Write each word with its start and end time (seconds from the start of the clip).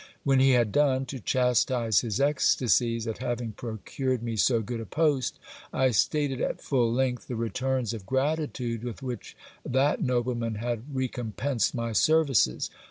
When 0.23 0.39
he 0.39 0.53
had 0.53 0.71
done, 0.71 1.05
to 1.05 1.19
chastise 1.19 2.01
his 2.01 2.19
ecstasies 2.19 3.05
at 3.05 3.19
having 3.19 3.51
procured 3.51 4.23
me 4.23 4.35
so 4.35 4.59
good 4.61 4.79
a 4.79 4.85
post, 4.87 5.37
I 5.71 5.91
stated 5.91 6.41
at 6.41 6.59
full 6.59 6.91
length 6.91 7.27
the 7.27 7.35
re 7.35 7.51
turns 7.51 7.93
of 7.93 8.07
gratitude 8.07 8.83
with 8.83 9.03
which 9.03 9.37
that 9.63 10.01
nobleman 10.01 10.55
had 10.55 10.85
recompensed 10.91 11.75
my 11.75 11.91
services. 11.91 12.71